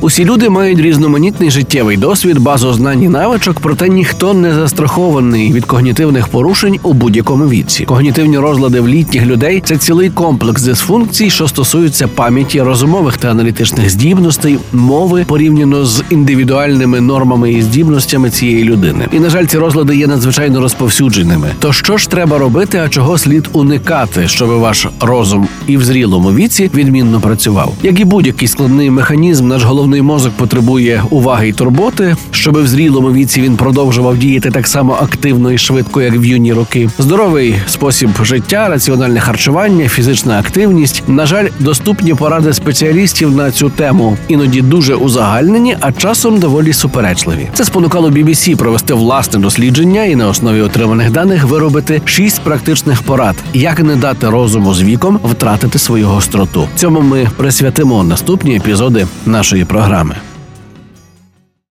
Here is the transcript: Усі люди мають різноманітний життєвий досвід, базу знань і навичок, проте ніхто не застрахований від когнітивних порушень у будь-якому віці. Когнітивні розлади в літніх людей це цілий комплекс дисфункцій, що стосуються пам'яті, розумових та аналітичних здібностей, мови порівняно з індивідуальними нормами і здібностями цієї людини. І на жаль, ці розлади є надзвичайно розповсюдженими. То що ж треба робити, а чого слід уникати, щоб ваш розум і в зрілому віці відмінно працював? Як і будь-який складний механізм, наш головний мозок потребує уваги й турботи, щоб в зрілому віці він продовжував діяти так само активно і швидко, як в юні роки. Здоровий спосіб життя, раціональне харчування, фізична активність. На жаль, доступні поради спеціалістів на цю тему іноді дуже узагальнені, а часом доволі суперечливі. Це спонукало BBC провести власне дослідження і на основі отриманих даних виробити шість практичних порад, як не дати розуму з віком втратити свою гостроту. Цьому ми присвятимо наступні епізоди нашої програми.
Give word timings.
Усі 0.00 0.24
люди 0.24 0.48
мають 0.48 0.80
різноманітний 0.80 1.50
життєвий 1.50 1.96
досвід, 1.96 2.38
базу 2.38 2.72
знань 2.72 3.02
і 3.02 3.08
навичок, 3.08 3.60
проте 3.60 3.88
ніхто 3.88 4.34
не 4.34 4.54
застрахований 4.54 5.52
від 5.52 5.64
когнітивних 5.64 6.28
порушень 6.28 6.78
у 6.82 6.92
будь-якому 6.92 7.48
віці. 7.48 7.84
Когнітивні 7.84 8.38
розлади 8.38 8.80
в 8.80 8.88
літніх 8.88 9.26
людей 9.26 9.62
це 9.66 9.76
цілий 9.76 10.10
комплекс 10.10 10.62
дисфункцій, 10.62 11.30
що 11.30 11.48
стосуються 11.48 12.08
пам'яті, 12.08 12.62
розумових 12.62 13.16
та 13.16 13.30
аналітичних 13.30 13.90
здібностей, 13.90 14.58
мови 14.72 15.24
порівняно 15.28 15.86
з 15.86 16.04
індивідуальними 16.10 17.00
нормами 17.00 17.52
і 17.52 17.62
здібностями 17.62 18.30
цієї 18.30 18.64
людини. 18.64 19.08
І 19.12 19.20
на 19.20 19.30
жаль, 19.30 19.44
ці 19.44 19.58
розлади 19.58 19.96
є 19.96 20.06
надзвичайно 20.06 20.60
розповсюдженими. 20.60 21.50
То 21.58 21.72
що 21.72 21.96
ж 21.96 22.10
треба 22.10 22.38
робити, 22.38 22.82
а 22.84 22.88
чого 22.88 23.18
слід 23.18 23.48
уникати, 23.52 24.28
щоб 24.28 24.48
ваш 24.48 24.86
розум 25.00 25.48
і 25.66 25.76
в 25.76 25.84
зрілому 25.84 26.32
віці 26.32 26.70
відмінно 26.74 27.20
працював? 27.20 27.74
Як 27.82 28.00
і 28.00 28.04
будь-який 28.04 28.48
складний 28.48 28.90
механізм, 28.90 29.48
наш 29.48 29.64
головний 29.64 30.02
мозок 30.02 30.32
потребує 30.32 31.02
уваги 31.10 31.48
й 31.48 31.52
турботи, 31.52 32.16
щоб 32.30 32.62
в 32.62 32.66
зрілому 32.66 33.12
віці 33.12 33.42
він 33.42 33.56
продовжував 33.56 34.18
діяти 34.18 34.50
так 34.50 34.66
само 34.66 34.98
активно 35.02 35.52
і 35.52 35.58
швидко, 35.58 36.02
як 36.02 36.16
в 36.16 36.24
юні 36.24 36.52
роки. 36.52 36.90
Здоровий 36.98 37.54
спосіб 37.66 38.10
життя, 38.22 38.68
раціональне 38.68 39.20
харчування, 39.20 39.88
фізична 39.88 40.38
активність. 40.38 41.02
На 41.08 41.26
жаль, 41.26 41.46
доступні 41.58 42.14
поради 42.14 42.52
спеціалістів 42.52 43.36
на 43.36 43.50
цю 43.50 43.70
тему 43.70 44.16
іноді 44.28 44.62
дуже 44.62 44.94
узагальнені, 44.94 45.76
а 45.80 45.92
часом 45.92 46.38
доволі 46.38 46.72
суперечливі. 46.72 47.48
Це 47.54 47.64
спонукало 47.64 48.10
BBC 48.10 48.56
провести 48.56 48.94
власне 48.94 49.38
дослідження 49.38 50.04
і 50.04 50.16
на 50.16 50.28
основі 50.28 50.60
отриманих 50.60 51.10
даних 51.10 51.44
виробити 51.44 52.02
шість 52.04 52.40
практичних 52.40 53.02
порад, 53.02 53.36
як 53.54 53.80
не 53.80 53.96
дати 53.96 54.28
розуму 54.30 54.74
з 54.74 54.82
віком 54.82 55.18
втратити 55.56 55.78
свою 55.78 56.08
гостроту. 56.08 56.68
Цьому 56.76 57.00
ми 57.00 57.28
присвятимо 57.36 58.04
наступні 58.04 58.56
епізоди 58.56 59.06
нашої 59.26 59.64
програми. 59.64 60.16